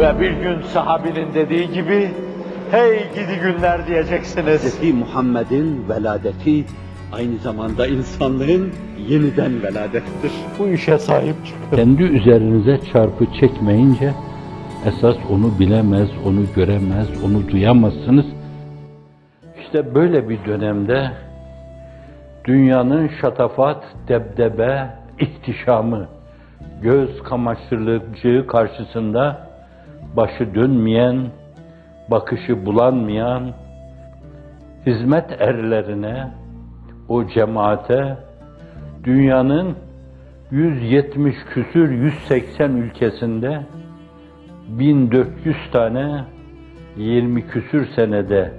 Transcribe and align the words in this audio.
Ve 0.00 0.20
bir 0.20 0.30
gün 0.30 0.62
sahabinin 0.62 1.34
dediği 1.34 1.72
gibi, 1.72 2.10
hey 2.70 2.98
gidi 3.14 3.40
günler 3.42 3.86
diyeceksiniz. 3.86 4.80
Hz. 4.80 4.94
Muhammed'in 4.94 5.88
veladeti 5.88 6.64
aynı 7.12 7.36
zamanda 7.38 7.86
insanlığın 7.86 8.72
yeniden 9.08 9.62
veladettir. 9.62 10.32
Bu 10.58 10.68
işe 10.68 10.98
sahip 10.98 11.34
çıkın. 11.46 11.76
Kendi 11.76 12.02
üzerinize 12.02 12.78
çarpı 12.92 13.26
çekmeyince 13.40 14.12
esas 14.86 15.16
onu 15.30 15.58
bilemez, 15.58 16.08
onu 16.26 16.40
göremez, 16.56 17.24
onu 17.24 17.48
duyamazsınız. 17.48 18.26
İşte 19.60 19.94
böyle 19.94 20.28
bir 20.28 20.44
dönemde 20.44 21.10
dünyanın 22.44 23.10
şatafat, 23.20 23.84
debdebe, 24.08 24.90
ihtişamı, 25.18 26.08
göz 26.82 27.22
kamaştırıcılığı 27.22 28.46
karşısında 28.46 29.49
başı 30.16 30.54
dönmeyen, 30.54 31.30
bakışı 32.10 32.66
bulanmayan, 32.66 33.54
hizmet 34.86 35.40
erlerine, 35.40 36.30
o 37.08 37.26
cemaate, 37.26 38.16
dünyanın 39.04 39.76
170 40.50 41.34
küsür 41.54 41.90
180 41.90 42.76
ülkesinde 42.76 43.66
1400 44.68 45.56
tane 45.72 46.24
20 46.96 47.46
küsür 47.46 47.86
senede 47.96 48.52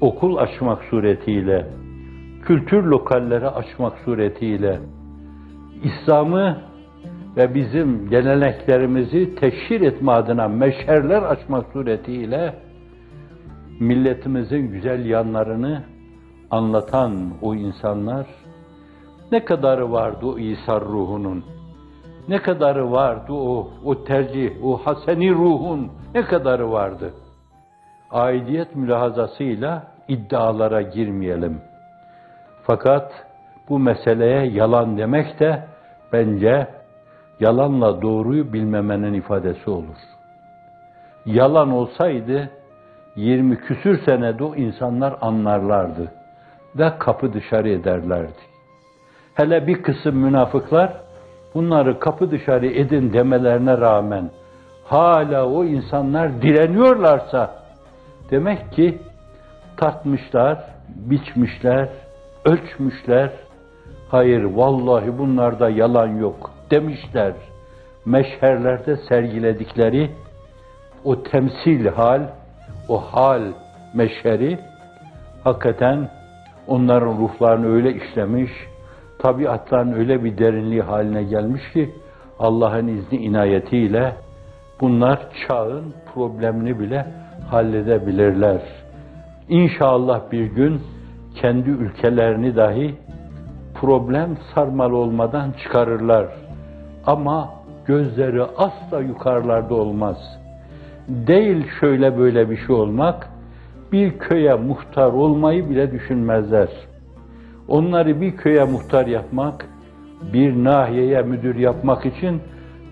okul 0.00 0.36
açmak 0.36 0.84
suretiyle, 0.84 1.66
kültür 2.42 2.82
lokalleri 2.84 3.48
açmak 3.48 3.98
suretiyle 3.98 4.78
İslam'ı 5.82 6.69
ve 7.36 7.54
bizim 7.54 8.10
geleneklerimizi 8.10 9.34
teşhir 9.34 9.80
etme 9.80 10.12
adına 10.12 10.48
meşerler 10.48 11.22
açmak 11.22 11.72
suretiyle 11.72 12.54
milletimizin 13.80 14.68
güzel 14.68 15.06
yanlarını 15.06 15.82
anlatan 16.50 17.12
o 17.42 17.54
insanlar 17.54 18.26
ne 19.32 19.44
kadarı 19.44 19.92
vardı 19.92 20.26
o 20.26 20.38
İsa 20.38 20.80
ruhunun? 20.80 21.44
Ne 22.28 22.42
kadarı 22.42 22.92
vardı 22.92 23.32
o, 23.32 23.70
o 23.84 24.04
tercih, 24.04 24.64
o 24.64 24.76
haseni 24.76 25.30
ruhun 25.30 25.90
ne 26.14 26.22
kadarı 26.22 26.72
vardı? 26.72 27.14
Aidiyet 28.10 28.76
mülahazasıyla 28.76 29.86
iddialara 30.08 30.82
girmeyelim. 30.82 31.60
Fakat 32.62 33.12
bu 33.68 33.78
meseleye 33.78 34.46
yalan 34.46 34.98
demek 34.98 35.40
de 35.40 35.62
bence 36.12 36.66
yalanla 37.40 38.02
doğruyu 38.02 38.52
bilmemenin 38.52 39.14
ifadesi 39.14 39.70
olur. 39.70 39.96
Yalan 41.26 41.70
olsaydı 41.72 42.50
20 43.16 43.56
küsür 43.56 44.04
senede 44.04 44.44
o 44.44 44.54
insanlar 44.54 45.14
anlarlardı 45.20 46.12
ve 46.78 46.98
kapı 46.98 47.32
dışarı 47.32 47.68
ederlerdi. 47.68 48.50
Hele 49.34 49.66
bir 49.66 49.82
kısım 49.82 50.16
münafıklar 50.16 50.92
bunları 51.54 51.98
kapı 51.98 52.30
dışarı 52.30 52.66
edin 52.66 53.12
demelerine 53.12 53.78
rağmen 53.78 54.30
hala 54.84 55.46
o 55.46 55.64
insanlar 55.64 56.42
direniyorlarsa 56.42 57.54
demek 58.30 58.72
ki 58.72 58.98
tartmışlar, 59.76 60.64
biçmişler, 60.88 61.88
ölçmüşler. 62.44 63.30
Hayır 64.10 64.44
vallahi 64.44 65.18
bunlarda 65.18 65.70
yalan 65.70 66.08
yok 66.08 66.50
demişler. 66.70 67.32
Meşherlerde 68.04 68.96
sergiledikleri 68.96 70.10
o 71.04 71.22
temsil 71.22 71.86
hal, 71.86 72.22
o 72.88 72.98
hal 72.98 73.42
meşheri 73.94 74.58
hakikaten 75.44 76.08
onların 76.66 77.18
ruhlarını 77.18 77.66
öyle 77.74 77.94
işlemiş, 77.94 78.50
tabiatların 79.18 79.92
öyle 79.92 80.24
bir 80.24 80.38
derinliği 80.38 80.82
haline 80.82 81.22
gelmiş 81.22 81.62
ki 81.72 81.90
Allah'ın 82.38 82.88
izni 82.88 83.18
inayetiyle 83.18 84.12
bunlar 84.80 85.18
çağın 85.48 85.94
problemini 86.14 86.80
bile 86.80 87.06
halledebilirler. 87.50 88.60
İnşallah 89.48 90.32
bir 90.32 90.44
gün 90.44 90.80
kendi 91.34 91.70
ülkelerini 91.70 92.56
dahi 92.56 92.94
problem 93.74 94.36
sarmal 94.54 94.92
olmadan 94.92 95.52
çıkarırlar. 95.62 96.26
Ama 97.06 97.50
gözleri 97.86 98.42
asla 98.42 99.00
yukarılarda 99.00 99.74
olmaz. 99.74 100.16
Değil 101.08 101.66
şöyle 101.80 102.18
böyle 102.18 102.50
bir 102.50 102.56
şey 102.56 102.76
olmak, 102.76 103.28
bir 103.92 104.18
köye 104.18 104.54
muhtar 104.54 105.12
olmayı 105.12 105.70
bile 105.70 105.92
düşünmezler. 105.92 106.68
Onları 107.68 108.20
bir 108.20 108.36
köye 108.36 108.64
muhtar 108.64 109.06
yapmak, 109.06 109.66
bir 110.32 110.64
nahiyeye 110.64 111.22
müdür 111.22 111.56
yapmak 111.56 112.06
için 112.06 112.40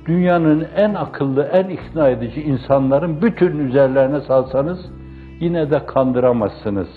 dünyanın 0.06 0.66
en 0.76 0.94
akıllı, 0.94 1.42
en 1.42 1.69
ikna 1.69 2.08
edici 2.08 2.42
insanların 2.42 3.22
bütün 3.22 3.58
üzerlerine 3.58 4.20
salsanız 4.20 4.78
yine 5.40 5.70
de 5.70 5.86
kandıramazsınız. 5.86 6.88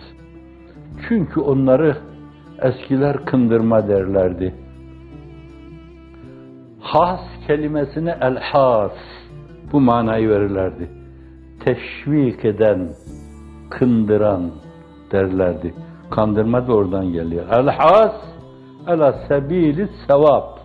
Çünkü 1.08 1.40
onları 1.40 1.98
eskiler 2.62 3.26
kındırma 3.26 3.88
derlerdi. 3.88 4.54
Has 6.92 7.20
kelimesine 7.48 8.18
el-has 8.22 8.92
bu 9.72 9.82
manayı 9.82 10.30
verirlerdi. 10.30 10.90
Teşvik 11.66 12.46
eden, 12.46 12.90
kındıran 13.70 14.52
derlerdi. 15.12 15.74
Kandırma 16.10 16.68
da 16.68 16.74
oradan 16.74 17.14
geliyor. 17.14 17.46
El-has 17.52 18.16
ala 18.88 19.14
sebili 19.28 19.90
sevap. 20.08 20.60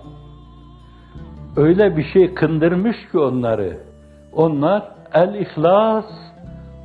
Öyle 1.56 1.97
bir 1.97 2.04
şey 2.04 2.34
kındırmış 2.34 2.97
ki 3.12 3.19
onları. 3.19 3.76
Onlar 4.32 4.82
el-ihlas 5.14 6.10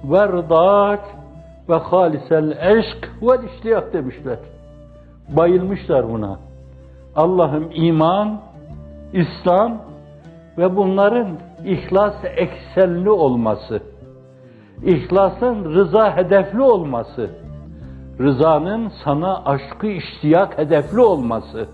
ve 0.04 0.28
rıdak 0.28 1.04
ve 1.70 1.76
halisel 1.76 2.52
eşk 2.52 3.12
ve 3.22 3.48
iştiyak 3.48 3.94
demişler. 3.94 4.38
Bayılmışlar 5.30 6.10
buna. 6.10 6.40
Allah'ım 7.16 7.70
iman, 7.74 8.51
İslam 9.14 9.82
ve 10.58 10.76
bunların 10.76 11.28
ihlas 11.66 12.16
eksenli 12.36 13.10
olması, 13.10 13.82
ihlasın 14.84 15.66
rıza 15.66 16.18
hedefli 16.18 16.62
olması, 16.62 17.30
rızanın 18.20 18.92
sana 19.04 19.46
aşkı 19.46 19.88
iştiyak 19.88 20.58
hedefli 20.58 21.00
olması, 21.00 21.68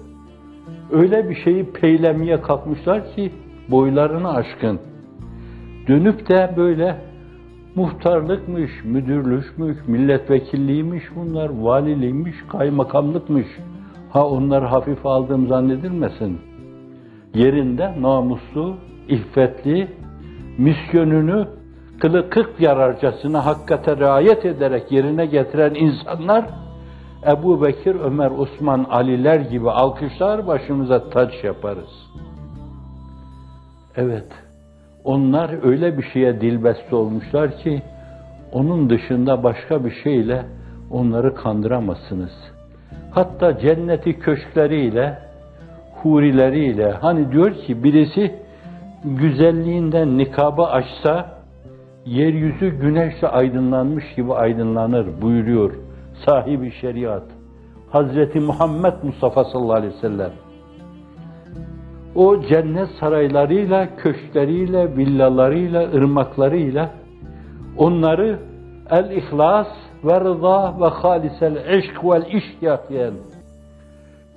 öyle 0.91 1.29
bir 1.29 1.35
şeyi 1.35 1.71
peylemeye 1.71 2.41
kalkmışlar 2.41 3.15
ki 3.15 3.31
boylarını 3.71 4.33
aşkın. 4.33 4.79
Dönüp 5.87 6.29
de 6.29 6.53
böyle 6.57 6.97
muhtarlıkmış, 7.75 8.71
müdürlükmüş, 8.83 9.77
milletvekilliymiş 9.87 11.03
bunlar, 11.15 11.49
valiliymiş, 11.49 12.35
kaymakamlıkmış. 12.51 13.47
Ha 14.09 14.27
onları 14.27 14.65
hafif 14.65 15.05
aldığım 15.05 15.47
zannedilmesin. 15.47 16.46
Yerinde 17.33 18.01
namuslu, 18.01 18.77
iffetli, 19.07 19.87
misyonunu 20.57 21.47
kılı 21.99 22.29
kırk 22.29 22.59
yararcasına 22.59 23.45
hakikate 23.45 23.97
riayet 23.97 24.45
ederek 24.45 24.91
yerine 24.91 25.25
getiren 25.25 25.73
insanlar 25.73 26.45
Ebu 27.27 27.61
Bekir, 27.61 27.95
Ömer, 27.95 28.31
Osman, 28.31 28.83
Aliler 28.83 29.39
gibi 29.39 29.71
alkışlar 29.71 30.47
başımıza 30.47 31.09
taç 31.09 31.43
yaparız. 31.43 31.89
Evet, 33.95 34.27
onlar 35.03 35.65
öyle 35.67 35.97
bir 35.97 36.03
şeye 36.03 36.41
dilbeste 36.41 36.95
olmuşlar 36.95 37.57
ki 37.57 37.81
onun 38.51 38.89
dışında 38.89 39.43
başka 39.43 39.85
bir 39.85 39.91
şeyle 40.03 40.45
onları 40.91 41.35
kandıramazsınız. 41.35 42.31
Hatta 43.11 43.59
cenneti 43.59 44.19
köşkleriyle, 44.19 45.19
hurileriyle, 46.03 46.91
hani 46.91 47.31
diyor 47.31 47.53
ki 47.53 47.83
birisi 47.83 48.35
güzelliğinden 49.03 50.17
nikabı 50.17 50.63
açsa, 50.63 51.29
yeryüzü 52.05 52.69
güneşle 52.69 53.27
aydınlanmış 53.27 54.15
gibi 54.15 54.33
aydınlanır 54.33 55.21
buyuruyor 55.21 55.71
sahibi 56.25 56.71
şeriat. 56.71 57.23
Hazreti 57.89 58.39
Muhammed 58.39 58.93
Mustafa 59.03 59.43
sallallahu 59.43 59.73
aleyhi 59.73 59.93
ve 59.93 59.99
sellem. 59.99 60.31
O 62.15 62.41
cennet 62.41 62.89
saraylarıyla, 62.99 63.95
köşkleriyle, 63.95 64.97
villalarıyla, 64.97 65.81
ırmaklarıyla 65.81 66.89
onları 67.77 68.39
el-ihlas 68.89 69.67
ve 70.03 70.19
rıza 70.19 70.75
ve 70.81 70.87
halisel 70.87 71.55
eşk 71.67 72.03
vel 72.03 72.25
iştiyak 72.31 72.91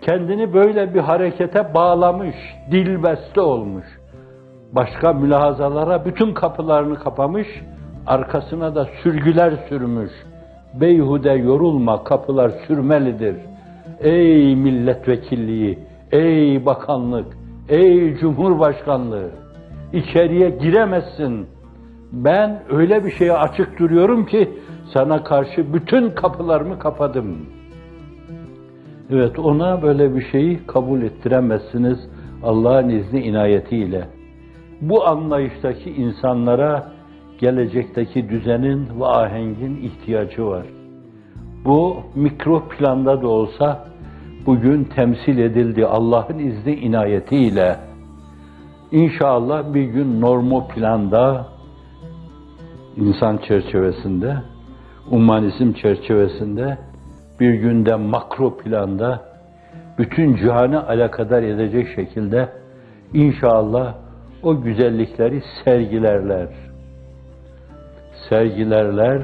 kendini 0.03 0.55
böyle 0.55 0.95
bir 0.95 1.01
harekete 1.01 1.75
bağlamış, 1.75 2.37
dilbeste 2.71 3.41
olmuş. 3.41 3.85
başka 4.73 5.13
mülahazalara 5.13 6.05
bütün 6.05 6.35
kapılarını 6.35 6.99
kapamış, 6.99 7.47
arkasına 8.07 8.75
da 8.75 8.87
sürgüler 9.03 9.53
sürmüş. 9.69 10.11
Beyhude 10.75 11.31
yorulma, 11.31 12.05
kapılar 12.05 12.51
sürmelidir. 12.67 13.37
Ey 14.01 14.57
milletvekilliği, 14.57 15.79
ey 16.13 16.67
bakanlık, 16.67 17.27
ey 17.69 18.17
cumhurbaşkanlığı, 18.17 19.31
içeriye 19.93 20.51
giremezsin. 20.51 21.47
Ben 22.13 22.63
öyle 22.71 23.05
bir 23.05 23.11
şeye 23.11 23.33
açık 23.33 23.79
duruyorum 23.79 24.27
ki 24.27 24.51
sana 24.95 25.25
karşı 25.25 25.75
bütün 25.75 26.11
kapılarımı 26.11 26.79
kapadım. 26.79 27.60
Evet 29.13 29.39
ona 29.39 29.83
böyle 29.83 30.15
bir 30.15 30.25
şeyi 30.33 30.67
kabul 30.67 31.03
ettiremezsiniz 31.03 31.99
Allah'ın 32.43 32.89
izni 32.89 33.21
inayetiyle. 33.21 34.09
Bu 34.81 35.07
anlayıştaki 35.07 35.91
insanlara 35.91 36.93
gelecekteki 37.39 38.29
düzenin 38.29 39.01
ve 39.01 39.07
ahengin 39.07 39.77
ihtiyacı 39.77 40.47
var. 40.47 40.67
Bu 41.65 41.97
mikro 42.15 42.69
planda 42.69 43.23
da 43.23 43.29
olsa 43.29 43.89
bugün 44.47 44.85
temsil 44.85 45.39
edildi 45.39 45.87
Allah'ın 45.87 46.39
izni 46.39 46.75
inayetiyle. 46.75 47.77
İnşallah 48.93 49.75
bir 49.75 49.85
gün 49.85 50.21
normo 50.21 50.69
planda 50.69 51.47
insan 52.97 53.37
çerçevesinde, 53.37 54.37
humanizm 55.11 55.73
çerçevesinde 55.73 56.79
bir 57.41 57.55
günde 57.55 57.95
makro 57.95 58.57
planda 58.57 59.21
bütün 59.99 60.37
cihanı 60.37 60.89
alakadar 60.89 61.43
edecek 61.43 61.89
şekilde 61.95 62.49
inşallah 63.15 63.95
o 64.43 64.63
güzellikleri 64.63 65.43
sergilerler. 65.65 66.49
Sergilerler 68.29 69.23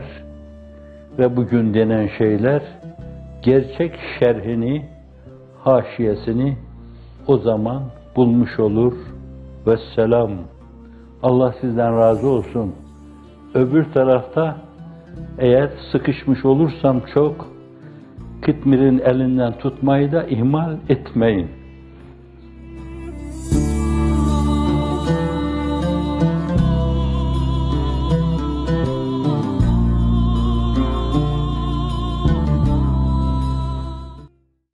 ve 1.19 1.37
bugün 1.37 1.75
denen 1.75 2.09
şeyler 2.19 2.63
gerçek 3.43 3.95
şerhini, 4.19 4.87
haşiyesini 5.65 6.57
o 7.27 7.39
zaman 7.39 7.83
bulmuş 8.17 8.59
olur. 8.59 8.95
Vesselam. 9.67 10.31
Allah 11.23 11.55
sizden 11.61 11.99
razı 11.99 12.29
olsun. 12.29 12.75
Öbür 13.55 13.85
tarafta 13.85 14.57
eğer 15.39 15.71
sıkışmış 15.93 16.45
olursam 16.45 17.01
çok, 17.15 17.56
Kıtmir'in 18.47 18.99
elinden 18.99 19.53
tutmayı 19.59 20.13
da 20.13 20.25
ihmal 20.25 20.77
etmeyin. 20.89 21.49